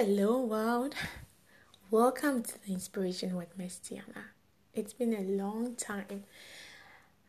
Hello, 0.00 0.40
world. 0.42 0.94
Welcome 1.90 2.44
to 2.44 2.64
the 2.64 2.72
Inspiration 2.72 3.34
with 3.34 3.58
Miss 3.58 3.80
Tiana. 3.80 4.26
It's 4.72 4.92
been 4.92 5.12
a 5.12 5.22
long 5.22 5.74
time. 5.74 6.22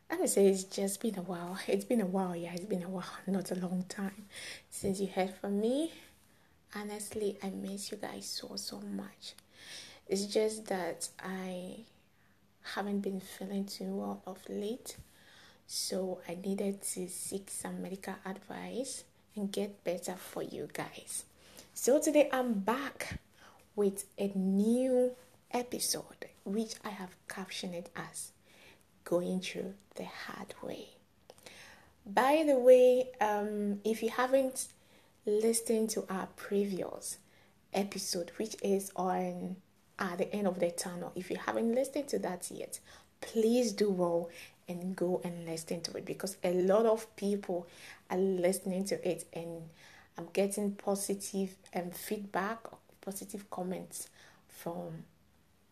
I 0.08 0.14
would 0.14 0.28
say 0.28 0.46
it's 0.46 0.62
just 0.62 1.00
been 1.00 1.18
a 1.18 1.22
while. 1.22 1.58
It's 1.66 1.84
been 1.84 2.00
a 2.00 2.06
while, 2.06 2.36
yeah, 2.36 2.52
it's 2.54 2.66
been 2.66 2.84
a 2.84 2.88
while, 2.88 3.10
not 3.26 3.50
a 3.50 3.56
long 3.56 3.86
time 3.88 4.26
since 4.70 5.00
you 5.00 5.08
heard 5.08 5.34
from 5.34 5.60
me. 5.60 5.92
Honestly, 6.72 7.36
I 7.42 7.50
miss 7.50 7.90
you 7.90 7.96
guys 7.96 8.26
so, 8.26 8.54
so 8.54 8.80
much. 8.80 9.34
It's 10.06 10.26
just 10.26 10.66
that 10.66 11.08
I 11.18 11.78
haven't 12.62 13.00
been 13.00 13.18
feeling 13.18 13.64
too 13.64 13.96
well 13.96 14.22
of 14.28 14.38
late, 14.48 14.96
so 15.66 16.20
I 16.28 16.36
needed 16.36 16.82
to 16.82 17.08
seek 17.08 17.50
some 17.50 17.82
medical 17.82 18.14
advice 18.24 19.02
and 19.34 19.50
get 19.50 19.82
better 19.82 20.14
for 20.14 20.44
you 20.44 20.68
guys. 20.72 21.24
So 21.72 21.98
today 21.98 22.28
I'm 22.32 22.54
back 22.54 23.20
with 23.74 24.04
a 24.18 24.30
new 24.34 25.12
episode 25.50 26.26
which 26.44 26.74
I 26.84 26.90
have 26.90 27.16
captioned 27.28 27.88
as 27.96 28.32
going 29.04 29.40
through 29.40 29.74
the 29.94 30.04
hard 30.04 30.54
way. 30.62 30.88
By 32.04 32.44
the 32.46 32.58
way, 32.58 33.10
um, 33.20 33.80
if 33.84 34.02
you 34.02 34.10
haven't 34.10 34.68
listened 35.24 35.90
to 35.90 36.04
our 36.10 36.26
previous 36.36 37.18
episode, 37.72 38.32
which 38.36 38.56
is 38.62 38.90
on 38.96 39.56
at 39.98 40.18
the 40.18 40.34
end 40.34 40.48
of 40.48 40.58
the 40.58 40.70
tunnel, 40.72 41.12
if 41.14 41.30
you 41.30 41.36
haven't 41.36 41.74
listened 41.74 42.08
to 42.08 42.18
that 42.18 42.50
yet, 42.50 42.80
please 43.20 43.72
do 43.72 43.90
well 43.90 44.28
and 44.68 44.96
go 44.96 45.20
and 45.24 45.46
listen 45.46 45.80
to 45.82 45.96
it 45.96 46.04
because 46.04 46.36
a 46.44 46.52
lot 46.52 46.84
of 46.84 47.14
people 47.16 47.66
are 48.10 48.18
listening 48.18 48.84
to 48.84 49.08
it 49.08 49.24
and 49.32 49.62
I'm 50.20 50.28
getting 50.34 50.72
positive 50.72 51.56
um, 51.74 51.92
feedback, 51.92 52.58
positive 53.00 53.48
comments 53.48 54.10
from 54.48 55.04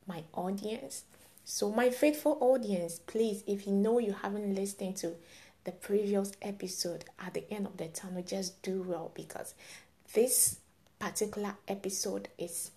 my 0.06 0.22
audience. 0.32 1.04
So, 1.44 1.70
my 1.70 1.90
faithful 1.90 2.38
audience, 2.40 2.98
please, 3.06 3.44
if 3.46 3.66
you 3.66 3.74
know 3.74 3.98
you 3.98 4.14
haven't 4.22 4.54
listened 4.54 4.96
to 4.98 5.16
the 5.64 5.72
previous 5.72 6.32
episode 6.40 7.04
at 7.22 7.34
the 7.34 7.44
end 7.52 7.66
of 7.66 7.76
the 7.76 7.88
tunnel, 7.88 8.22
just 8.22 8.62
do 8.62 8.80
well 8.80 9.10
because 9.12 9.52
this 10.14 10.60
particular 10.98 11.54
episode 11.68 12.28
is 12.38 12.70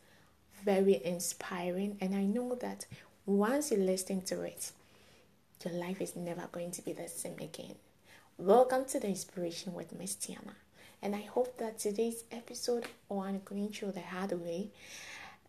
very 0.65 1.01
inspiring, 1.05 1.97
and 2.01 2.13
I 2.13 2.25
know 2.25 2.55
that 2.55 2.85
once 3.25 3.71
you 3.71 3.77
listen 3.77 4.23
to 4.23 4.41
it, 4.41 4.73
your 5.63 5.73
life 5.75 6.01
is 6.01 6.17
never 6.17 6.49
going 6.51 6.71
to 6.71 6.81
be 6.81 6.91
the 6.91 7.07
same 7.07 7.39
again. 7.39 7.75
Welcome 8.37 8.83
to 8.89 8.99
the 8.99 9.07
Inspiration 9.07 9.73
with 9.73 9.97
Miss 9.97 10.15
Tiana. 10.15 10.55
And 11.01 11.15
I 11.15 11.21
hope 11.21 11.57
that 11.57 11.79
today's 11.79 12.23
episode 12.31 12.85
on 13.09 13.41
going 13.43 13.69
through 13.69 13.93
the 13.93 14.01
hard 14.01 14.33
way 14.33 14.69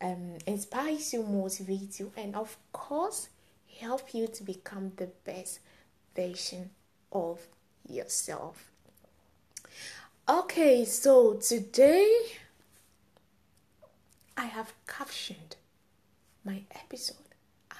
um, 0.00 0.39
inspires 0.47 1.12
you, 1.12 1.22
motivates 1.22 2.00
you, 2.00 2.11
and 2.17 2.34
of 2.34 2.56
course, 2.72 3.28
help 3.80 4.14
you 4.14 4.27
to 4.28 4.42
become 4.42 4.92
the 4.97 5.11
best 5.25 5.61
version 6.17 6.70
of 7.12 7.41
yourself. 7.89 8.70
Okay, 10.28 10.84
so 10.84 11.34
today 11.34 12.08
I 14.36 14.47
have 14.47 14.73
captioned 14.86 15.56
my 16.45 16.62
episode 16.75 17.17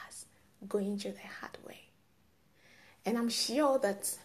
as 0.07 0.27
going 0.69 0.99
through 0.99 1.13
the 1.13 1.29
hard 1.41 1.57
way. 1.67 1.81
And 3.05 3.17
I'm 3.17 3.29
sure 3.29 3.79
that 3.79 4.17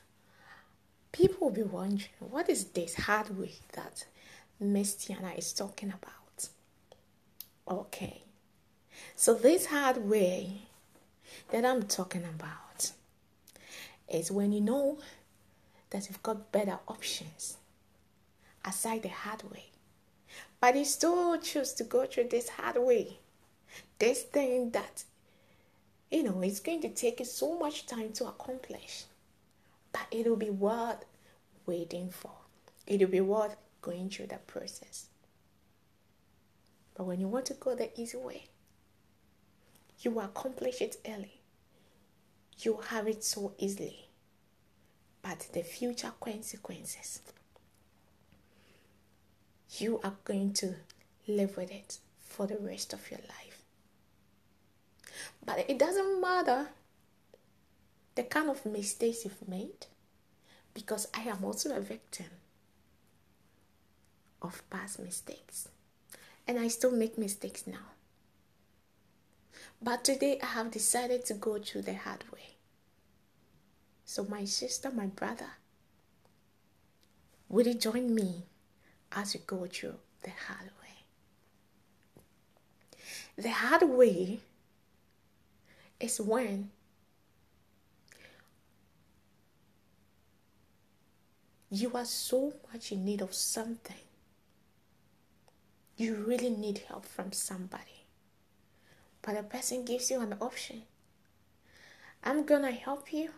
people 1.11 1.47
will 1.47 1.55
be 1.55 1.63
wondering 1.63 2.09
what 2.19 2.49
is 2.49 2.65
this 2.65 2.95
hard 2.95 3.37
way 3.37 3.53
that 3.73 4.05
Miss 4.59 4.95
Tiana 4.95 5.37
is 5.37 5.53
talking 5.53 5.89
about? 5.89 6.49
Okay, 7.69 8.21
so 9.15 9.33
this 9.33 9.67
hard 9.67 9.97
way 9.97 10.61
that 11.49 11.65
I'm 11.65 11.83
talking 11.83 12.23
about 12.23 12.91
is 14.09 14.31
when 14.31 14.51
you 14.51 14.61
know 14.61 14.99
that 15.89 16.07
you've 16.07 16.23
got 16.23 16.51
better 16.51 16.79
options 16.87 17.57
aside 18.63 19.03
the 19.03 19.09
hard 19.09 19.43
way, 19.51 19.65
but 20.59 20.75
you 20.75 20.85
still 20.85 21.37
choose 21.39 21.73
to 21.73 21.83
go 21.83 22.05
through 22.05 22.29
this 22.29 22.49
hard 22.49 22.77
way, 22.77 23.17
this 23.99 24.23
thing 24.23 24.71
that 24.71 25.03
you 26.09 26.23
know 26.23 26.41
it's 26.41 26.59
going 26.59 26.81
to 26.81 26.89
take 26.89 27.19
you 27.19 27.25
so 27.25 27.57
much 27.57 27.85
time 27.85 28.11
to 28.13 28.25
accomplish 28.25 29.05
but 29.91 30.07
it'll 30.11 30.35
be 30.35 30.49
worth 30.49 31.05
waiting 31.65 32.09
for. 32.09 32.31
It'll 32.85 33.09
be 33.09 33.21
worth 33.21 33.55
going 33.81 34.09
through 34.09 34.27
that 34.27 34.47
process. 34.47 35.07
But 36.95 37.05
when 37.05 37.19
you 37.19 37.27
want 37.27 37.45
to 37.47 37.53
go 37.53 37.75
the 37.75 37.89
easy 37.99 38.17
way, 38.17 38.45
you 39.99 40.19
accomplish 40.19 40.81
it 40.81 40.97
early. 41.07 41.41
You 42.59 42.79
have 42.89 43.07
it 43.07 43.23
so 43.23 43.53
easily. 43.57 44.07
But 45.21 45.47
the 45.53 45.61
future 45.61 46.11
consequences, 46.19 47.21
you 49.77 49.99
are 50.03 50.15
going 50.23 50.53
to 50.53 50.75
live 51.27 51.57
with 51.57 51.71
it 51.71 51.99
for 52.19 52.47
the 52.47 52.57
rest 52.57 52.93
of 52.93 53.11
your 53.11 53.19
life. 53.19 53.61
But 55.45 55.69
it 55.69 55.77
doesn't 55.77 56.21
matter 56.21 56.67
the 58.17 58.23
kind 58.23 58.49
of 58.49 58.65
mistakes 58.65 59.23
you've 59.23 59.47
made 59.47 59.85
because 60.73 61.07
I 61.13 61.21
am 61.29 61.43
also 61.45 61.77
a 61.77 61.79
victim 61.79 62.25
of 64.41 64.67
past 64.71 64.99
mistakes 64.99 65.69
and 66.47 66.57
I 66.57 66.67
still 66.67 66.91
make 66.91 67.19
mistakes 67.19 67.67
now. 67.67 67.93
But 69.79 70.03
today 70.03 70.39
I 70.41 70.47
have 70.47 70.71
decided 70.71 71.25
to 71.25 71.35
go 71.35 71.59
through 71.59 71.83
the 71.83 71.93
hard 71.93 72.23
way. 72.33 72.55
So, 74.03 74.25
my 74.25 74.45
sister, 74.45 74.89
my 74.89 75.05
brother, 75.05 75.51
will 77.49 77.67
you 77.67 77.75
join 77.75 78.15
me 78.15 78.45
as 79.11 79.35
we 79.35 79.41
go 79.45 79.67
through 79.67 79.99
the 80.23 80.31
hard 80.31 80.71
way? 80.81 80.95
The 83.37 83.51
hard 83.51 83.83
way 83.83 84.39
is 85.99 86.19
when 86.19 86.71
you 91.69 91.91
are 91.95 92.05
so 92.05 92.53
much 92.71 92.91
in 92.91 93.03
need 93.03 93.21
of 93.21 93.33
something. 93.33 93.95
You 95.97 96.15
really 96.15 96.49
need 96.49 96.83
help 96.87 97.05
from 97.05 97.31
somebody. 97.31 98.05
But 99.21 99.35
the 99.35 99.43
person 99.43 99.83
gives 99.83 100.09
you 100.09 100.21
an 100.21 100.35
option. 100.39 100.83
I'm 102.23 102.45
gonna 102.45 102.71
help 102.71 103.11
you, 103.11 103.31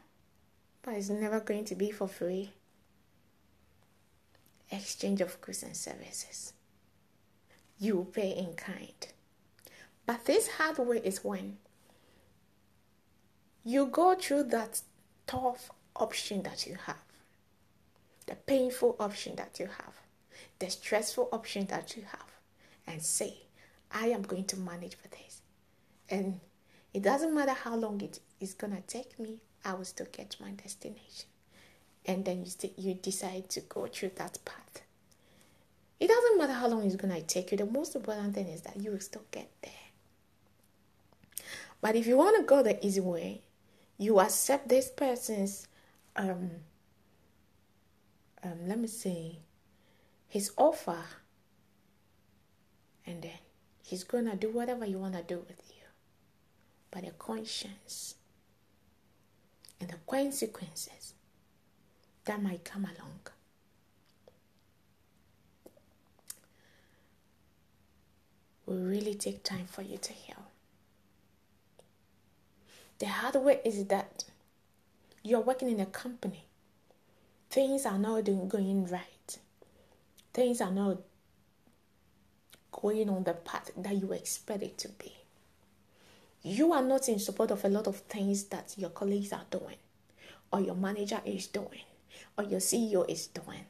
but 0.83 0.93
it's 0.93 1.09
never 1.09 1.39
going 1.39 1.65
to 1.65 1.75
be 1.75 1.89
for 1.89 2.07
free. 2.07 2.51
Exchange 4.71 5.21
of 5.21 5.41
goods 5.41 5.63
and 5.63 5.75
services. 5.75 6.53
You 7.79 8.07
pay 8.13 8.31
in 8.31 8.53
kind. 8.53 9.07
But 10.05 10.25
this 10.25 10.47
hard 10.47 10.77
way 10.79 11.01
is 11.03 11.23
when 11.23 11.57
you 13.63 13.87
go 13.87 14.15
through 14.15 14.43
that 14.43 14.81
tough 15.25 15.71
option 15.95 16.43
that 16.43 16.67
you 16.67 16.77
have 16.85 17.08
the 18.29 18.35
painful 18.35 18.95
option 18.99 19.35
that 19.37 19.59
you 19.59 19.65
have, 19.65 19.95
the 20.59 20.69
stressful 20.69 21.29
option 21.31 21.65
that 21.65 21.97
you 21.97 22.03
have, 22.03 22.29
and 22.85 23.01
say, 23.01 23.33
I 23.91 24.09
am 24.09 24.21
going 24.21 24.45
to 24.45 24.57
manage 24.57 24.95
for 24.95 25.07
this. 25.07 25.41
And 26.09 26.39
it 26.93 27.01
doesn't 27.01 27.33
matter 27.33 27.53
how 27.53 27.75
long 27.75 28.01
it 28.01 28.19
is 28.39 28.53
going 28.53 28.75
to 28.75 28.81
take 28.83 29.19
me, 29.19 29.39
I 29.65 29.73
will 29.73 29.85
still 29.85 30.05
get 30.11 30.35
my 30.39 30.51
destination. 30.51 31.25
And 32.05 32.23
then 32.23 32.41
you, 32.41 32.45
st- 32.45 32.77
you 32.77 32.93
decide 32.93 33.49
to 33.49 33.61
go 33.61 33.87
through 33.87 34.11
that 34.17 34.37
path. 34.45 34.83
It 35.99 36.07
doesn't 36.07 36.37
matter 36.37 36.53
how 36.53 36.67
long 36.67 36.85
it's 36.85 36.95
going 36.95 37.13
to 37.13 37.21
take 37.21 37.51
you. 37.51 37.57
The 37.57 37.65
most 37.65 37.95
important 37.95 38.35
thing 38.35 38.47
is 38.47 38.61
that 38.61 38.77
you 38.77 38.91
will 38.91 38.99
still 38.99 39.25
get 39.31 39.49
there. 39.63 39.71
But 41.81 41.95
if 41.95 42.05
you 42.05 42.15
want 42.15 42.37
to 42.37 42.43
go 42.43 42.61
the 42.61 42.85
easy 42.85 43.01
way, 43.01 43.41
you 43.97 44.19
accept 44.19 44.69
this 44.69 44.89
person's 44.89 45.67
um, 46.15 46.51
um, 48.43 48.67
let 48.67 48.79
me 48.79 48.87
say, 48.87 49.39
his 50.27 50.51
offer, 50.57 51.03
and 53.05 53.21
then 53.21 53.39
he's 53.83 54.03
gonna 54.03 54.35
do 54.35 54.49
whatever 54.49 54.85
you 54.85 54.97
wanna 54.99 55.23
do 55.23 55.37
with 55.47 55.61
you. 55.69 55.85
But 56.91 57.05
the 57.05 57.11
conscience 57.11 58.15
and 59.79 59.89
the 59.89 59.97
consequences 60.07 61.13
that 62.25 62.41
might 62.41 62.63
come 62.63 62.83
along. 62.85 63.19
Will 68.65 68.83
really 68.83 69.15
take 69.15 69.43
time 69.43 69.65
for 69.65 69.81
you 69.81 69.97
to 69.97 70.13
heal. 70.13 70.45
The 72.99 73.07
hard 73.07 73.35
way 73.35 73.61
is 73.65 73.85
that 73.85 74.25
you're 75.23 75.39
working 75.39 75.69
in 75.69 75.79
a 75.79 75.85
company 75.87 76.48
things 77.49 77.85
are 77.85 77.97
not 77.97 78.25
going 78.25 78.85
right. 78.87 79.37
Things 80.33 80.61
are 80.61 80.71
not 80.71 80.97
going 82.71 83.09
on 83.09 83.23
the 83.23 83.33
path 83.33 83.71
that 83.77 83.95
you 83.95 84.11
expect 84.13 84.63
it 84.63 84.77
to 84.77 84.89
be. 84.89 85.13
You 86.43 86.71
are 86.71 86.83
not 86.83 87.09
in 87.09 87.19
support 87.19 87.51
of 87.51 87.65
a 87.65 87.69
lot 87.69 87.87
of 87.87 87.97
things 87.97 88.45
that 88.45 88.73
your 88.77 88.91
colleagues 88.91 89.33
are 89.33 89.45
doing, 89.49 89.75
or 90.51 90.61
your 90.61 90.75
manager 90.75 91.19
is 91.25 91.47
doing, 91.47 91.83
or 92.37 92.45
your 92.45 92.59
CEO 92.59 93.09
is 93.09 93.27
doing. 93.27 93.65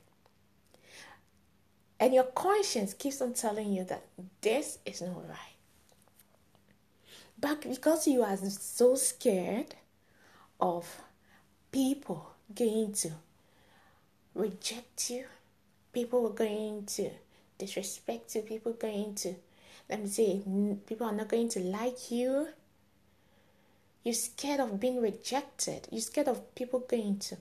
And 2.00 2.14
your 2.14 2.25
conscience 2.25 2.94
keeps 2.94 3.22
on 3.22 3.34
telling 3.34 3.74
you 3.74 3.84
that 3.86 4.06
this 4.42 4.78
is 4.86 5.02
not 5.02 5.28
right. 5.28 5.56
But 7.40 7.62
because 7.62 8.08
you 8.08 8.22
are 8.24 8.38
so 8.38 8.96
scared 8.96 9.75
of 10.60 11.02
people 11.72 12.36
going 12.54 12.94
to 12.94 13.12
reject 14.39 15.09
you, 15.09 15.25
people 15.94 16.25
are 16.27 16.33
going 16.33 16.86
to 16.86 17.09
disrespect 17.57 18.36
you, 18.36 18.41
people 18.41 18.71
are 18.71 18.75
going 18.75 19.15
to, 19.15 19.36
let 19.89 20.01
me 20.01 20.07
say, 20.07 20.41
people 20.88 21.07
are 21.07 21.13
not 21.13 21.27
going 21.27 21.50
to 21.50 21.59
like 21.59 22.12
you. 22.12 22.47
You're 24.03 24.13
scared 24.13 24.62
of 24.62 24.80
being 24.80 25.01
rejected. 25.01 25.88
You're 25.91 26.01
scared 26.01 26.30
of 26.30 26.56
people 26.56 26.80
going 26.80 27.19
to 27.19 27.38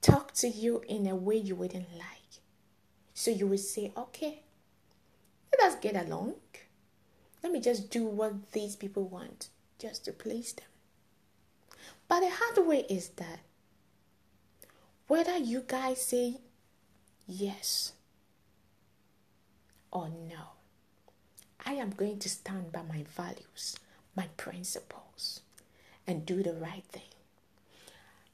talk 0.00 0.32
to 0.34 0.48
you 0.48 0.82
in 0.88 1.06
a 1.06 1.16
way 1.16 1.36
you 1.36 1.56
wouldn't 1.56 1.92
like. 1.96 2.40
So 3.14 3.30
you 3.30 3.46
will 3.46 3.58
say, 3.58 3.92
okay, 3.96 4.42
let 5.52 5.72
us 5.72 5.78
get 5.80 5.96
along. 5.96 6.34
Let 7.42 7.52
me 7.52 7.60
just 7.60 7.90
do 7.90 8.04
what 8.04 8.52
these 8.52 8.76
people 8.76 9.04
want 9.04 9.48
just 9.78 10.04
to 10.04 10.12
please 10.12 10.52
them. 10.52 10.66
But 12.08 12.20
the 12.20 12.30
hard 12.30 12.66
way 12.66 12.86
is 12.88 13.08
that 13.16 13.40
whether 15.06 15.36
you 15.36 15.62
guys 15.66 16.02
say 16.06 16.38
yes 17.26 17.92
or 19.90 20.08
no, 20.08 20.54
I 21.64 21.74
am 21.74 21.90
going 21.90 22.18
to 22.20 22.28
stand 22.28 22.72
by 22.72 22.82
my 22.82 23.04
values, 23.16 23.76
my 24.16 24.28
principles, 24.36 25.40
and 26.06 26.24
do 26.26 26.42
the 26.42 26.54
right 26.54 26.84
thing. 26.90 27.02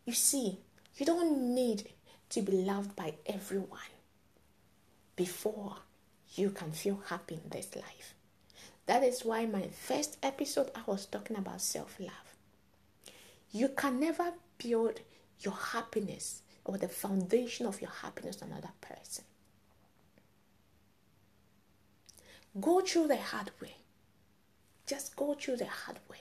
You 0.05 0.13
see, 0.13 0.59
you 0.97 1.07
don't 1.07 1.55
need 1.55 1.91
to 2.31 2.43
be 2.43 2.53
loved 2.53 2.95
by 2.97 3.15
everyone 3.27 3.93
before 5.17 5.77
you 6.35 6.51
can 6.51 6.73
feel 6.73 7.03
happy 7.09 7.35
in 7.43 7.51
this 7.51 7.75
life. 7.75 8.15
That 8.87 9.03
is 9.03 9.25
why 9.25 9.47
my 9.47 9.69
first 9.69 10.19
episode 10.23 10.71
I 10.75 10.81
was 10.87 11.07
talking 11.07 11.37
about 11.37 11.61
self 11.61 11.99
love. 11.99 12.37
You 13.53 13.69
can 13.69 14.01
never 14.01 14.33
build 14.59 15.01
your 15.41 15.55
happiness 15.55 16.43
or 16.65 16.79
the 16.79 16.89
foundation 16.89 17.67
of 17.67 17.81
your 17.81 17.91
happiness 17.91 18.43
on 18.43 18.51
another 18.51 18.73
person. 18.81 19.25
Go 22.61 22.81
through 22.81 23.09
the 23.09 23.17
hard 23.17 23.51
way. 23.61 23.77
Just 24.87 25.15
go 25.15 25.35
through 25.35 25.57
the 25.57 25.67
hard 25.67 25.99
way. 26.11 26.19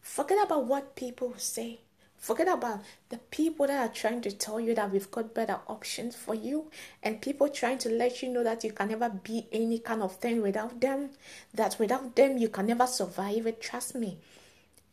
Forget 0.00 0.44
about 0.44 0.64
what 0.64 0.96
people 0.96 1.34
say. 1.36 1.80
Forget 2.16 2.48
about 2.48 2.80
the 3.10 3.18
people 3.18 3.68
that 3.68 3.90
are 3.90 3.94
trying 3.94 4.20
to 4.22 4.32
tell 4.32 4.58
you 4.58 4.74
that 4.74 4.90
we've 4.90 5.10
got 5.10 5.34
better 5.34 5.60
options 5.68 6.16
for 6.16 6.34
you, 6.34 6.68
and 7.00 7.22
people 7.22 7.48
trying 7.48 7.78
to 7.78 7.88
let 7.88 8.22
you 8.22 8.28
know 8.28 8.42
that 8.42 8.64
you 8.64 8.72
can 8.72 8.88
never 8.88 9.08
be 9.08 9.46
any 9.52 9.78
kind 9.78 10.02
of 10.02 10.16
thing 10.16 10.42
without 10.42 10.80
them, 10.80 11.10
that 11.54 11.76
without 11.78 12.16
them 12.16 12.36
you 12.36 12.48
can 12.48 12.66
never 12.66 12.88
survive 12.88 13.46
it. 13.46 13.60
Trust 13.60 13.94
me, 13.94 14.18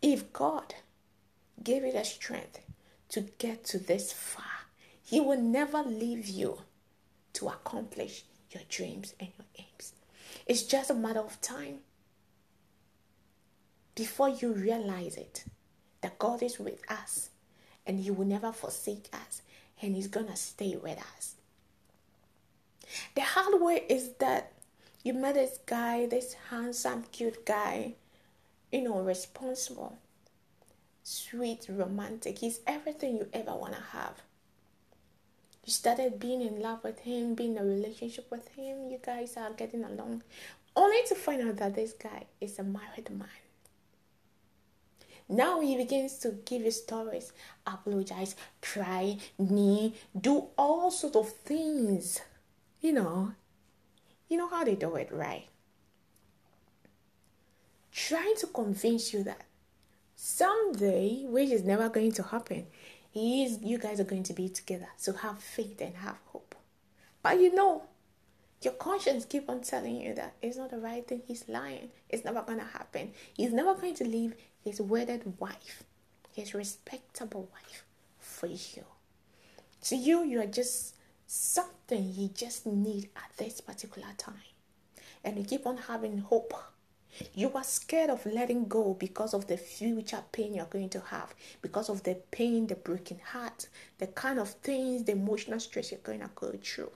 if 0.04 0.32
God 0.34 0.76
gave 1.64 1.84
you 1.84 1.92
the 1.92 2.04
strength 2.04 2.60
to 3.10 3.22
get 3.38 3.64
to 3.66 3.80
this 3.80 4.12
far, 4.12 4.44
He 5.04 5.20
will 5.20 5.42
never 5.42 5.84
leave 5.84 6.28
you 6.28 6.60
to 7.34 7.48
accomplish 7.48 8.24
your 8.52 8.64
dreams 8.70 9.14
and 9.20 9.30
your 9.38 9.46
aims. 9.58 9.94
It's 10.46 10.64
just 10.64 10.90
a 10.90 10.94
matter 10.94 11.20
of 11.20 11.40
time 11.42 11.80
before 13.96 14.30
you 14.30 14.54
realize 14.54 15.16
it 15.18 15.46
that 16.02 16.20
God 16.20 16.44
is 16.44 16.60
with 16.60 16.80
us 16.90 17.30
and 17.86 18.00
He 18.00 18.12
will 18.12 18.26
never 18.26 18.52
forsake 18.52 19.10
us 19.14 19.42
and 19.82 19.96
He's 19.96 20.08
gonna 20.08 20.36
stay 20.36 20.76
with 20.76 21.00
us. 21.18 21.36
The 23.16 23.22
hard 23.22 23.62
way 23.62 23.84
is 23.90 24.14
that 24.20 24.52
you 25.04 25.14
met 25.14 25.36
this 25.36 25.60
guy, 25.66 26.06
this 26.06 26.36
handsome, 26.50 27.04
cute 27.12 27.46
guy, 27.46 27.94
you 28.72 28.84
know, 28.84 29.00
responsible, 29.02 29.98
sweet, 31.06 31.68
romantic. 31.70 32.40
He's 32.40 32.60
everything 32.66 33.18
you 33.18 33.28
ever 33.32 33.54
want 33.54 33.76
to 33.76 33.82
have. 33.92 34.24
You 35.64 35.72
started 35.72 36.20
being 36.20 36.42
in 36.42 36.60
love 36.60 36.84
with 36.84 37.00
him, 37.00 37.36
being 37.36 37.56
in 37.56 37.62
a 37.62 37.64
relationship 37.64 38.30
with 38.32 38.48
him. 38.56 38.90
You 38.90 38.98
guys 39.04 39.38
are 39.38 39.52
getting 39.52 39.84
along, 39.84 40.24
only 40.76 41.04
to 41.08 41.16
find 41.16 41.48
out 41.48 41.58
that 41.58 41.76
this 41.76 41.94
guy 41.94 42.26
is 42.42 42.58
a 42.58 42.64
married 42.64 43.10
man. 43.12 43.28
Now 45.30 45.62
he 45.62 45.78
begins 45.78 46.18
to 46.20 46.32
give 46.44 46.64
you 46.64 46.72
stories, 46.72 47.32
apologize, 47.66 48.36
cry, 48.62 49.18
knee, 49.38 49.94
do 50.20 50.48
all 50.58 50.90
sorts 50.92 51.16
of 51.16 51.30
things. 51.30 52.22
You 52.82 52.94
know, 52.94 53.34
you 54.28 54.38
know 54.38 54.48
how 54.48 54.64
they 54.64 54.76
do 54.76 54.96
it, 54.96 55.12
right? 55.12 55.48
Trying 57.92 58.36
to 58.38 58.48
convince 58.48 59.14
you 59.14 59.24
that 59.24 59.42
someday, 60.16 61.26
which 61.26 61.50
is 61.50 61.64
never 61.64 61.90
going 61.90 62.12
to 62.14 62.24
happen, 62.24 62.68
is, 63.14 63.60
you 63.62 63.78
guys 63.78 64.00
are 64.00 64.06
going 64.06 64.24
to 64.24 64.34
be 64.34 64.50
together. 64.50 64.88
So 64.98 65.14
have 65.14 65.40
faith 65.40 65.80
and 65.82 65.96
have 65.96 66.18
hope. 66.28 66.56
But 67.24 67.40
you 67.40 67.54
know, 67.54 67.84
your 68.62 68.74
conscience 68.74 69.26
keep 69.26 69.50
on 69.50 69.62
telling 69.62 70.02
you 70.02 70.14
that 70.16 70.34
it's 70.42 70.58
not 70.58 70.72
the 70.72 70.80
right 70.80 71.08
thing. 71.08 71.22
He's 71.28 71.48
lying. 71.48 71.90
It's 72.10 72.26
never 72.26 72.42
gonna 72.42 72.66
happen. 72.66 73.12
He's 73.36 73.54
never 73.54 73.76
going 73.76 73.96
to 73.96 74.04
leave 74.04 74.36
his 74.64 74.82
wedded 74.82 75.34
wife, 75.40 75.84
his 76.34 76.54
respectable 76.54 77.50
wife, 77.54 77.86
for 78.20 78.48
you. 78.48 78.84
To 79.84 79.96
you, 79.96 80.24
you 80.24 80.42
are 80.42 80.48
just 80.48 80.96
something 81.28 82.12
you 82.16 82.30
just 82.30 82.66
need 82.66 83.10
at 83.16 83.38
this 83.38 83.62
particular 83.62 84.10
time. 84.18 84.34
And 85.24 85.38
you 85.38 85.44
keep 85.44 85.66
on 85.66 85.78
having 85.78 86.20
hope. 86.20 86.54
You 87.34 87.52
are 87.54 87.64
scared 87.64 88.10
of 88.10 88.26
letting 88.26 88.68
go 88.68 88.94
because 88.94 89.34
of 89.34 89.48
the 89.48 89.58
future 89.58 90.24
pain 90.32 90.54
you're 90.54 90.66
going 90.66 90.90
to 90.90 91.00
have, 91.00 91.34
because 91.62 91.90
of 91.90 92.04
the 92.04 92.16
pain, 92.32 92.68
the 92.68 92.76
broken 92.76 93.20
heart, 93.20 93.68
the 93.98 94.08
kind 94.08 94.40
of 94.40 94.50
things, 94.50 95.04
the 95.04 95.14
emotional 95.14 95.60
stress 95.60 95.92
you're 95.92 96.00
going 96.02 96.22
to 96.22 96.30
go 96.36 96.52
through. 96.64 96.92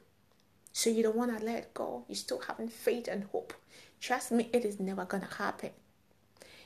So 0.71 0.89
you 0.89 1.03
don't 1.03 1.15
want 1.15 1.37
to 1.37 1.45
let 1.45 1.73
go. 1.73 2.05
You're 2.07 2.15
still 2.15 2.39
having 2.39 2.69
faith 2.69 3.07
and 3.07 3.25
hope. 3.31 3.53
Trust 3.99 4.31
me, 4.31 4.49
it 4.53 4.65
is 4.65 4.79
never 4.79 5.05
going 5.05 5.23
to 5.23 5.35
happen. 5.35 5.71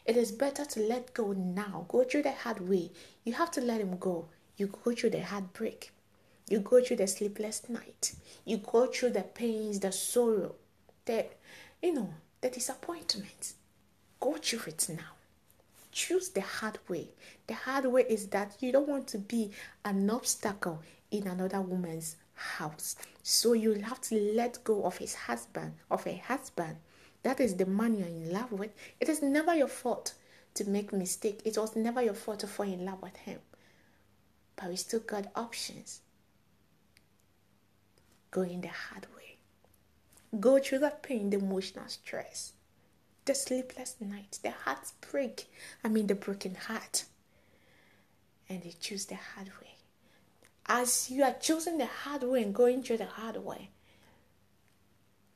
It 0.06 0.18
is 0.18 0.32
better 0.32 0.66
to 0.66 0.80
let 0.82 1.14
go 1.14 1.32
now. 1.32 1.86
Go 1.88 2.04
through 2.04 2.24
the 2.24 2.32
hard 2.32 2.68
way. 2.68 2.92
You 3.24 3.34
have 3.34 3.52
to 3.52 3.62
let 3.62 3.82
him 3.82 3.98
go. 3.98 4.28
You 4.58 4.68
go 4.68 4.94
through 4.94 5.12
the 5.12 5.24
heartbreak. 5.24 5.92
You 6.50 6.60
go 6.60 6.84
through 6.84 6.98
the 6.98 7.08
sleepless 7.08 7.70
night. 7.70 8.14
You 8.46 8.58
go 8.58 8.88
through 8.88 9.12
the 9.12 9.24
pains, 9.24 9.80
the 9.80 9.92
sorrow, 9.92 10.56
the, 11.06 11.26
you 11.82 11.94
know, 11.94 12.14
the 12.44 12.50
disappointment. 12.50 13.54
Go 14.20 14.36
through 14.36 14.74
it 14.74 14.90
now. 14.90 15.14
Choose 15.94 16.30
the 16.30 16.42
hard 16.42 16.78
way. 16.90 17.08
The 17.48 17.54
hard 17.54 17.86
way 17.86 18.06
is 18.10 18.28
that 18.28 18.58
you 18.60 18.74
don't 18.74 18.88
want 18.88 19.08
to 19.08 19.18
be 19.18 19.52
an 19.86 20.10
obstacle 20.10 20.82
in 21.10 21.26
another 21.28 21.62
woman's 21.62 22.18
house. 22.34 22.98
So 23.22 23.54
you'll 23.54 23.84
have 23.84 24.02
to 24.02 24.16
let 24.36 24.62
go 24.66 24.84
of 24.84 24.98
his 24.98 25.16
husband, 25.16 25.76
of 25.90 26.06
a 26.06 26.18
husband. 26.18 26.76
That 27.24 27.40
is 27.40 27.56
the 27.56 27.66
man 27.66 27.98
you're 27.98 28.08
in 28.08 28.34
love 28.34 28.52
with. 28.52 28.72
It 29.00 29.08
is 29.08 29.22
never 29.22 29.56
your 29.56 29.70
fault 29.70 30.14
to 30.56 30.70
make 30.70 30.92
mistake. 30.92 31.42
It 31.46 31.58
was 31.58 31.78
never 31.78 32.02
your 32.02 32.14
fault 32.14 32.42
to 32.42 32.48
fall 32.48 32.66
in 32.66 32.84
love 32.84 33.02
with 33.02 33.16
him. 33.16 33.40
But 34.58 34.68
we 34.68 34.76
still 34.76 35.00
got 35.00 35.32
options. 35.34 36.02
Go 38.32 38.42
in 38.42 38.60
the 38.60 38.68
hard 38.68 39.08
way. 39.16 39.23
Go 40.40 40.60
through 40.60 40.80
the 40.80 40.94
pain, 41.02 41.30
the 41.30 41.38
emotional 41.38 41.88
stress, 41.88 42.54
the 43.26 43.36
sleepless 43.36 43.96
nights, 44.00 44.40
the 44.40 44.52
heartbreak. 44.52 45.46
I 45.84 45.90
mean 45.90 46.08
the 46.08 46.16
broken 46.16 46.56
heart. 46.56 47.06
And 48.50 48.64
they 48.64 48.74
choose 48.80 49.06
the 49.06 49.16
hard 49.16 49.48
way 49.62 49.74
as 50.66 51.12
you 51.12 51.24
are 51.24 51.36
choosing 51.40 51.78
the 51.78 51.86
hard 51.86 52.24
way 52.24 52.42
and 52.42 52.56
going 52.56 52.84
through 52.84 52.98
the 52.98 53.06
hard 53.06 53.38
way, 53.38 53.70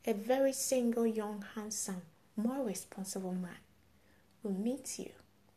a 0.06 0.14
very 0.14 0.54
single, 0.54 1.06
young, 1.06 1.44
handsome, 1.56 2.02
more 2.36 2.64
responsible 2.66 3.34
man 3.34 3.60
will 4.42 4.54
meet 4.54 4.98
you. 4.98 5.12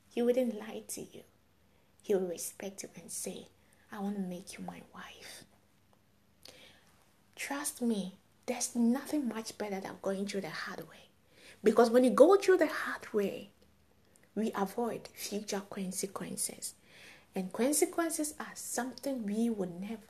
He 0.09 0.23
wouldn't 0.23 0.59
lie 0.59 0.83
to 0.89 1.01
you. 1.01 1.23
He 2.03 2.15
will 2.15 2.27
respect 2.27 2.83
you 2.83 2.89
and 3.01 3.11
say, 3.11 3.47
I 3.93 4.01
want 4.01 4.17
to 4.17 4.23
make 4.23 4.59
you 4.59 4.65
my 4.65 4.83
wife. 4.93 5.45
Trust 7.37 7.81
me, 7.81 8.17
there's 8.51 8.75
nothing 8.75 9.29
much 9.29 9.57
better 9.59 9.79
than 9.79 9.93
going 10.03 10.27
through 10.27 10.41
the 10.41 10.51
hard 10.51 10.81
way. 10.81 11.07
Because 11.63 11.89
when 11.89 12.03
you 12.03 12.11
go 12.11 12.35
through 12.35 12.57
the 12.57 12.67
hard 12.67 13.13
way, 13.13 13.51
we 14.35 14.51
avoid 14.57 15.09
future 15.15 15.63
consequences. 15.71 16.75
And 17.33 17.53
consequences 17.53 18.35
are 18.41 18.51
something 18.55 19.25
we 19.25 19.51
will 19.51 19.71
never 19.81 20.01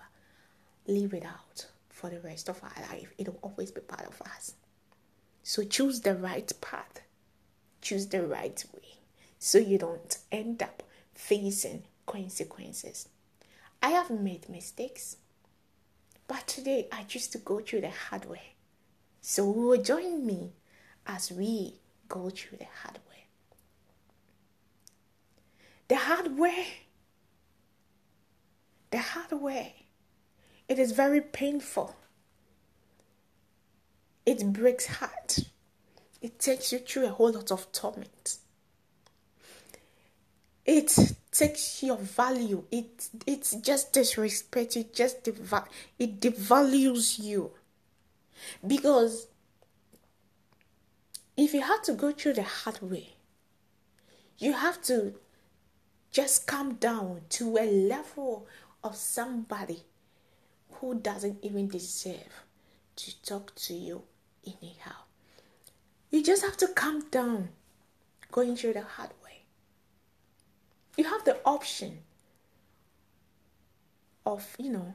live 0.87 1.12
without 1.12 1.66
for 1.90 2.09
the 2.09 2.20
rest 2.20 2.49
of 2.49 2.62
our 2.62 2.82
life. 2.90 3.12
It 3.18 3.28
will 3.28 3.38
always 3.42 3.73
be 3.73 3.82
part 3.82 4.06
of 4.06 4.23
us. 4.23 4.54
So 5.42 5.62
choose 5.62 6.00
the 6.00 6.14
right 6.14 6.50
path, 6.62 7.02
choose 7.82 8.06
the 8.06 8.26
right 8.26 8.64
way 8.73 9.00
so 9.38 9.59
you 9.59 9.76
don't 9.76 10.16
end 10.32 10.62
up 10.62 10.82
facing 11.12 11.82
consequences. 12.06 13.06
I 13.82 13.90
have 13.90 14.11
made 14.11 14.49
mistakes, 14.49 15.18
but 16.30 16.46
today 16.46 16.87
I 16.92 17.02
choose 17.02 17.26
to 17.26 17.38
go 17.38 17.58
through 17.58 17.80
the 17.80 17.90
hard 17.90 18.25
way. 18.26 18.54
So 19.20 19.52
you 19.52 19.62
will 19.62 19.82
join 19.82 20.25
me 20.25 20.52
as 21.04 21.32
we 21.32 21.80
go 22.08 22.30
through 22.30 22.58
the 22.58 22.68
hard 22.84 23.00
way. 23.10 23.25
The 25.88 25.96
hard 25.96 26.38
way, 26.38 26.66
the 28.92 28.99
hard 28.99 29.32
way, 29.42 29.87
it 30.68 30.78
is 30.78 30.92
very 30.92 31.20
painful. 31.20 31.96
It 34.25 34.52
breaks 34.52 34.87
heart. 34.87 35.40
It 36.22 36.38
takes 36.38 36.70
you 36.70 36.78
through 36.78 37.06
a 37.06 37.10
whole 37.10 37.32
lot 37.32 37.50
of 37.50 37.72
torment. 37.72 38.37
It 40.70 40.96
takes 41.32 41.82
your 41.82 41.96
value. 41.96 42.62
It 42.70 43.08
it's 43.26 43.56
just 43.56 43.92
disrespect. 43.92 44.76
It 44.76 44.94
just 44.94 45.24
deva- 45.24 45.66
it 45.98 46.20
devalues 46.20 47.18
you. 47.18 47.50
Because 48.64 49.26
if 51.36 51.54
you 51.54 51.62
have 51.62 51.82
to 51.82 51.92
go 51.94 52.12
through 52.12 52.34
the 52.34 52.44
hard 52.44 52.80
way, 52.82 53.14
you 54.38 54.52
have 54.52 54.80
to 54.82 55.14
just 56.12 56.46
come 56.46 56.74
down 56.74 57.22
to 57.30 57.58
a 57.58 57.66
level 57.66 58.46
of 58.84 58.94
somebody 58.94 59.82
who 60.74 61.00
doesn't 61.00 61.38
even 61.42 61.66
deserve 61.66 62.44
to 62.94 63.22
talk 63.22 63.52
to 63.56 63.74
you 63.74 64.04
anyhow. 64.46 65.02
You 66.12 66.22
just 66.22 66.44
have 66.44 66.56
to 66.58 66.68
come 66.68 67.10
down 67.10 67.48
going 68.30 68.54
through 68.54 68.74
the 68.74 68.82
hard. 68.82 69.10
You 71.00 71.07
have 71.07 71.25
the 71.25 71.38
option 71.47 72.00
of, 74.26 74.54
you 74.59 74.71
know, 74.71 74.92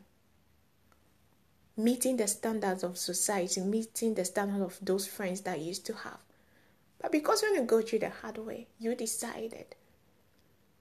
meeting 1.75 2.17
the 2.17 2.27
standards 2.27 2.83
of 2.83 2.95
society, 2.95 3.61
meeting 3.61 4.13
the 4.13 4.23
standards 4.23 4.61
of 4.61 4.85
those 4.85 5.07
friends 5.07 5.41
that 5.41 5.57
you 5.57 5.65
used 5.65 5.83
to 5.87 5.95
have. 5.95 6.19
But 7.01 7.11
because 7.11 7.41
when 7.41 7.55
you 7.55 7.63
go 7.63 7.81
through 7.81 7.99
the 8.05 8.11
hard 8.11 8.37
way, 8.37 8.67
you 8.77 8.93
decided 8.93 9.73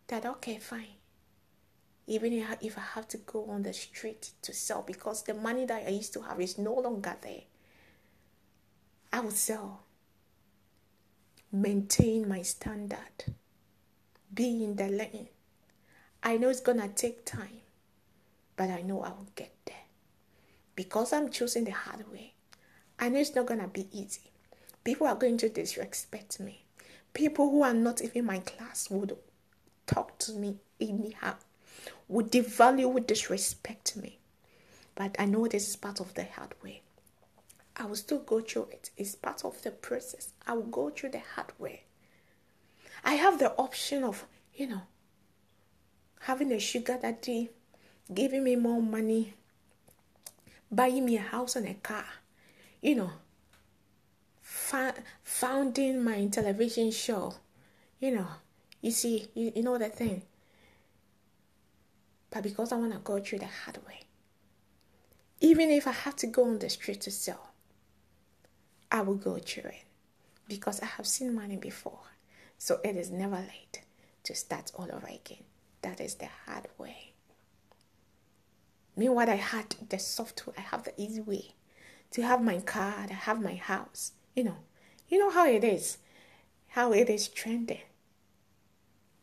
that, 0.08 0.26
okay, 0.26 0.58
fine. 0.58 0.98
Even 2.06 2.34
if 2.60 2.76
I 2.76 2.82
have 2.94 3.08
to 3.08 3.16
go 3.16 3.46
on 3.48 3.62
the 3.62 3.72
street 3.72 4.32
to 4.42 4.52
sell 4.52 4.82
because 4.82 5.22
the 5.22 5.32
money 5.32 5.64
that 5.64 5.86
I 5.86 5.88
used 5.88 6.12
to 6.12 6.20
have 6.20 6.38
is 6.38 6.58
no 6.58 6.74
longer 6.74 7.16
there, 7.22 7.44
I 9.10 9.20
will 9.20 9.30
sell. 9.30 9.84
Maintain 11.50 12.28
my 12.28 12.42
standard. 12.42 13.34
Be 14.34 14.64
in 14.64 14.76
the 14.76 14.88
lane. 14.88 15.28
I 16.22 16.36
know 16.36 16.48
it's 16.48 16.60
to 16.60 16.88
take 16.88 17.24
time, 17.24 17.60
but 18.56 18.68
I 18.68 18.80
know 18.82 19.02
I 19.02 19.10
will 19.10 19.28
get 19.36 19.54
there 19.66 19.76
because 20.74 21.12
I'm 21.12 21.30
choosing 21.30 21.64
the 21.64 21.70
hard 21.72 22.10
way. 22.10 22.34
I 22.98 23.10
know 23.10 23.20
it's 23.20 23.34
not 23.34 23.46
to 23.46 23.68
be 23.68 23.86
easy. 23.92 24.32
People 24.82 25.06
are 25.06 25.14
going 25.14 25.36
to 25.38 25.48
disrespect 25.48 26.40
me. 26.40 26.64
People 27.12 27.50
who 27.50 27.62
are 27.62 27.74
not 27.74 28.02
even 28.02 28.24
my 28.24 28.38
class 28.40 28.90
would 28.90 29.16
talk 29.86 30.18
to 30.20 30.32
me 30.32 30.56
anyhow, 30.80 31.34
would 32.08 32.32
devalue, 32.32 32.90
would 32.90 33.06
disrespect 33.06 33.96
me. 33.96 34.18
But 34.94 35.14
I 35.18 35.26
know 35.26 35.46
this 35.46 35.68
is 35.68 35.76
part 35.76 36.00
of 36.00 36.14
the 36.14 36.24
hard 36.24 36.54
way. 36.62 36.82
I 37.76 37.86
will 37.86 37.96
still 37.96 38.20
go 38.20 38.40
through 38.40 38.68
it. 38.72 38.90
It's 38.96 39.14
part 39.14 39.44
of 39.44 39.62
the 39.62 39.70
process. 39.70 40.32
I 40.46 40.54
will 40.54 40.62
go 40.62 40.90
through 40.90 41.10
the 41.10 41.22
hard 41.34 41.52
way. 41.58 41.84
I 43.04 43.14
have 43.14 43.38
the 43.38 43.52
option 43.56 44.02
of, 44.02 44.26
you 44.54 44.66
know, 44.66 44.82
having 46.20 46.50
a 46.52 46.58
sugar 46.58 46.98
daddy, 47.00 47.50
giving 48.12 48.42
me 48.42 48.56
more 48.56 48.80
money, 48.80 49.34
buying 50.70 51.04
me 51.04 51.18
a 51.18 51.20
house 51.20 51.56
and 51.56 51.68
a 51.68 51.74
car, 51.74 52.06
you 52.80 52.94
know, 52.94 53.10
founding 55.22 56.02
my 56.02 56.26
television 56.26 56.90
show, 56.90 57.34
you 58.00 58.14
know, 58.14 58.26
you 58.80 58.90
see, 58.90 59.28
you, 59.34 59.52
you 59.54 59.62
know 59.62 59.76
the 59.76 59.88
thing. 59.88 60.22
But 62.30 62.42
because 62.42 62.72
I 62.72 62.76
want 62.76 62.92
to 62.92 62.98
go 62.98 63.20
through 63.20 63.40
the 63.40 63.46
hard 63.46 63.78
way, 63.86 64.00
even 65.40 65.70
if 65.70 65.86
I 65.86 65.92
have 65.92 66.16
to 66.16 66.26
go 66.26 66.44
on 66.44 66.58
the 66.58 66.70
street 66.70 67.02
to 67.02 67.10
sell, 67.10 67.50
I 68.90 69.02
will 69.02 69.16
go 69.16 69.36
through 69.38 69.70
it 69.70 69.84
because 70.48 70.80
I 70.80 70.86
have 70.86 71.06
seen 71.06 71.34
money 71.34 71.56
before. 71.56 72.00
So 72.58 72.80
it 72.84 72.96
is 72.96 73.10
never 73.10 73.36
late 73.36 73.82
to 74.24 74.34
start 74.34 74.72
all 74.74 74.88
over 74.92 75.06
again. 75.06 75.44
That 75.82 76.00
is 76.00 76.14
the 76.14 76.28
hard 76.46 76.68
way. 76.78 77.12
Meanwhile, 78.96 79.30
I 79.30 79.36
had 79.36 79.74
the 79.88 79.98
soft 79.98 80.46
way, 80.46 80.54
I 80.56 80.62
have 80.62 80.84
the 80.84 80.98
easy 81.00 81.20
way 81.20 81.54
to 82.12 82.22
have 82.22 82.42
my 82.42 82.60
car, 82.60 83.06
I 83.10 83.12
have 83.12 83.42
my 83.42 83.56
house. 83.56 84.12
You 84.34 84.44
know, 84.44 84.56
you 85.08 85.18
know 85.18 85.30
how 85.30 85.46
it 85.48 85.64
is, 85.64 85.98
how 86.68 86.92
it 86.92 87.10
is 87.10 87.28
trending. 87.28 87.80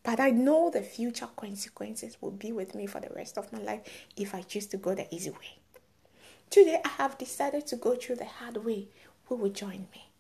But 0.04 0.20
I 0.20 0.32
know 0.32 0.70
the 0.70 0.82
future 0.82 1.30
consequences 1.36 2.18
will 2.22 2.32
be 2.32 2.52
with 2.52 2.76
me 2.76 2.86
for 2.86 3.00
the 3.00 3.14
rest 3.16 3.38
of 3.38 3.54
my 3.54 3.60
life 3.60 3.82
if 4.18 4.36
I 4.36 4.42
choose 4.42 4.68
to 4.68 4.78
go 4.78 4.94
the 4.94 5.14
easy 5.14 5.30
way. 5.30 5.60
Today, 6.50 6.82
I 6.84 6.90
have 6.90 7.18
decided 7.18 7.66
to 7.68 7.78
go 7.78 7.96
through 7.96 8.18
the 8.18 8.26
hard 8.26 8.58
way. 8.58 8.90
Who 9.26 9.36
will 9.36 9.52
join 9.52 9.88
me? 9.94 10.11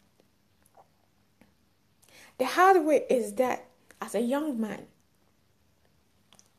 The 2.41 2.48
hard 2.48 2.83
way 2.83 3.05
is 3.07 3.33
that 3.33 3.65
as 4.01 4.15
a 4.15 4.19
young 4.19 4.60
man, 4.60 4.88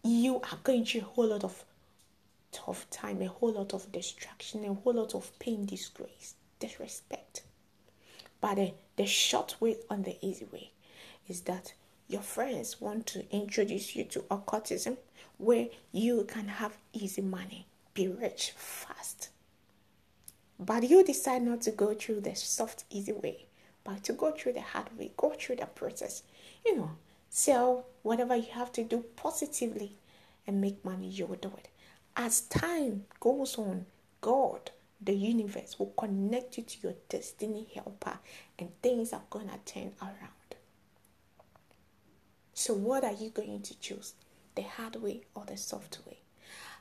you 0.04 0.36
are 0.36 0.58
going 0.62 0.84
through 0.84 1.00
a 1.00 1.04
whole 1.06 1.26
lot 1.26 1.42
of 1.42 1.64
tough 2.52 2.88
time, 2.88 3.20
a 3.20 3.26
whole 3.26 3.54
lot 3.54 3.74
of 3.74 3.90
distraction, 3.90 4.64
a 4.64 4.74
whole 4.74 4.92
lot 4.92 5.16
of 5.16 5.36
pain, 5.40 5.66
disgrace, 5.66 6.36
disrespect. 6.60 7.42
But 8.40 8.54
the, 8.54 8.74
the 8.94 9.06
short 9.06 9.56
way 9.58 9.74
on 9.90 10.04
the 10.04 10.24
easy 10.24 10.44
way 10.52 10.70
is 11.26 11.40
that 11.40 11.74
your 12.06 12.22
friends 12.22 12.80
want 12.80 13.06
to 13.06 13.28
introduce 13.34 13.96
you 13.96 14.04
to 14.04 14.24
occultism 14.30 14.98
where 15.36 15.66
you 15.90 16.22
can 16.28 16.46
have 16.46 16.76
easy 16.92 17.22
money, 17.22 17.66
be 17.92 18.06
rich 18.06 18.52
fast. 18.56 19.30
But 20.60 20.88
you 20.88 21.02
decide 21.02 21.42
not 21.42 21.62
to 21.62 21.72
go 21.72 21.92
through 21.92 22.20
the 22.20 22.36
soft, 22.36 22.84
easy 22.88 23.10
way, 23.10 23.46
but 23.84 24.04
to 24.04 24.12
go 24.12 24.32
through 24.32 24.54
the 24.54 24.60
hard 24.60 24.96
way, 24.98 25.10
go 25.16 25.30
through 25.38 25.56
the 25.56 25.66
process. 25.66 26.22
You 26.64 26.76
know, 26.76 26.90
sell 27.30 27.86
whatever 28.02 28.36
you 28.36 28.50
have 28.52 28.72
to 28.72 28.84
do 28.84 29.04
positively 29.16 29.96
and 30.46 30.60
make 30.60 30.84
money, 30.84 31.08
you 31.08 31.26
will 31.26 31.36
do 31.36 31.52
it. 31.58 31.68
As 32.16 32.42
time 32.42 33.04
goes 33.20 33.58
on, 33.58 33.86
God, 34.20 34.70
the 35.00 35.14
universe, 35.14 35.78
will 35.78 35.92
connect 35.96 36.58
you 36.58 36.64
to 36.64 36.76
your 36.82 36.94
destiny 37.08 37.66
helper 37.74 38.18
and 38.58 38.70
things 38.82 39.12
are 39.12 39.22
going 39.30 39.48
to 39.48 39.58
turn 39.72 39.92
around. 40.00 40.56
So, 42.54 42.74
what 42.74 43.02
are 43.02 43.12
you 43.12 43.30
going 43.30 43.62
to 43.62 43.80
choose? 43.80 44.14
The 44.54 44.62
hard 44.62 44.96
way 44.96 45.22
or 45.34 45.44
the 45.46 45.56
soft 45.56 45.98
way? 46.06 46.18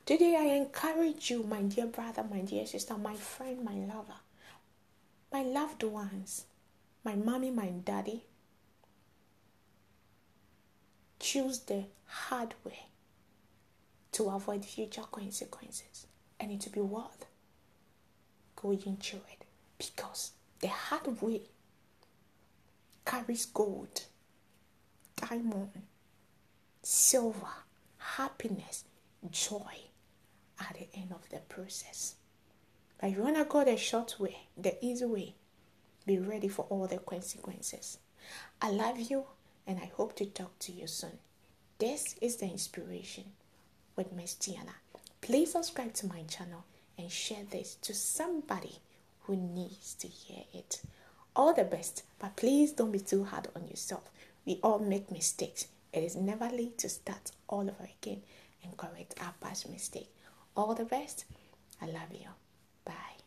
Today, 0.05 0.35
I 0.35 0.55
encourage 0.55 1.31
you, 1.31 1.43
my 1.43 1.61
dear 1.61 1.85
brother, 1.85 2.23
my 2.29 2.41
dear 2.41 2.65
sister, 2.65 2.97
my 2.97 3.15
friend, 3.15 3.63
my 3.63 3.73
lover, 3.73 4.19
my 5.31 5.43
loved 5.43 5.83
ones, 5.83 6.45
my 7.03 7.15
mommy, 7.15 7.51
my 7.51 7.67
daddy. 7.67 8.23
Choose 11.19 11.59
the 11.59 11.85
hard 12.05 12.55
way 12.63 12.87
to 14.11 14.29
avoid 14.29 14.65
future 14.65 15.03
consequences 15.11 16.07
and 16.39 16.51
it 16.51 16.61
to 16.61 16.69
be 16.69 16.81
worth 16.81 17.25
going 18.55 18.97
through 18.97 19.21
it 19.31 19.45
because 19.77 20.31
the 20.59 20.67
hard 20.67 21.21
way 21.21 21.41
carries 23.05 23.45
gold, 23.45 24.03
diamond, 25.15 25.69
silver, 26.81 27.47
happiness, 27.97 28.83
joy 29.29 29.77
at 30.59 30.75
the 30.77 30.87
end 30.99 31.11
of 31.11 31.27
the 31.29 31.37
process. 31.37 32.15
But 32.99 33.11
you 33.11 33.21
want 33.23 33.37
to 33.37 33.45
go 33.45 33.63
the 33.63 33.77
short 33.77 34.19
way, 34.19 34.37
the 34.57 34.83
easy 34.83 35.05
way, 35.05 35.35
be 36.05 36.17
ready 36.17 36.47
for 36.47 36.65
all 36.69 36.87
the 36.87 36.97
consequences. 36.97 37.97
I 38.61 38.71
love 38.71 38.99
you 38.99 39.25
and 39.67 39.79
I 39.79 39.91
hope 39.95 40.15
to 40.17 40.25
talk 40.25 40.57
to 40.59 40.71
you 40.71 40.87
soon. 40.87 41.19
This 41.77 42.15
is 42.21 42.37
the 42.37 42.45
inspiration 42.45 43.25
with 43.95 44.11
Miss 44.11 44.35
Tiana. 44.35 44.75
Please 45.21 45.51
subscribe 45.51 45.93
to 45.95 46.07
my 46.07 46.23
channel 46.23 46.65
and 46.97 47.11
share 47.11 47.43
this 47.49 47.75
to 47.81 47.93
somebody 47.93 48.79
who 49.21 49.35
needs 49.35 49.93
to 49.95 50.07
hear 50.07 50.43
it. 50.53 50.81
All 51.35 51.53
the 51.53 51.63
best, 51.63 52.03
but 52.19 52.35
please 52.35 52.71
don't 52.71 52.91
be 52.91 52.99
too 52.99 53.23
hard 53.23 53.47
on 53.55 53.67
yourself. 53.67 54.09
We 54.45 54.59
all 54.63 54.79
make 54.79 55.11
mistakes. 55.11 55.67
It 55.93 56.03
is 56.03 56.15
never 56.15 56.49
late 56.49 56.77
to 56.79 56.89
start 56.89 57.31
all 57.47 57.61
over 57.61 57.89
again 58.01 58.21
and 58.63 58.75
correct 58.77 59.15
our 59.21 59.33
past 59.39 59.69
mistake. 59.69 60.09
All 60.55 60.73
the 60.75 60.85
best. 60.85 61.25
I 61.81 61.85
love 61.85 62.11
you. 62.11 62.27
Bye. 62.85 63.20